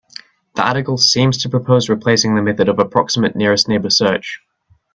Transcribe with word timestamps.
The 0.55 0.63
article 0.67 0.97
seems 0.97 1.37
to 1.43 1.49
propose 1.49 1.87
replacing 1.87 2.33
the 2.33 2.41
method 2.41 2.67
of 2.69 2.79
approximate 2.79 3.35
nearest 3.35 3.67
neighbor 3.69 3.91
search. 3.91 4.41